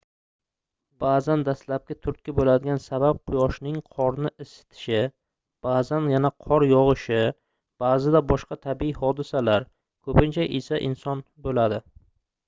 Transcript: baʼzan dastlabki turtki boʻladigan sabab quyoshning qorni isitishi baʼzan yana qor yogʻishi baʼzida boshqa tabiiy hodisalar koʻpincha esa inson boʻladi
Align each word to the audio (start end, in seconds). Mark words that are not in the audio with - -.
baʼzan 1.03 1.41
dastlabki 1.49 1.95
turtki 2.05 2.33
boʻladigan 2.39 2.79
sabab 2.85 3.19
quyoshning 3.31 3.75
qorni 3.97 4.31
isitishi 4.45 5.03
baʼzan 5.67 6.09
yana 6.13 6.31
qor 6.47 6.65
yogʻishi 6.73 7.21
baʼzida 7.85 8.23
boshqa 8.33 8.59
tabiiy 8.67 8.97
hodisalar 9.03 9.69
koʻpincha 10.09 10.51
esa 10.61 10.81
inson 10.91 11.23
boʻladi 11.49 11.83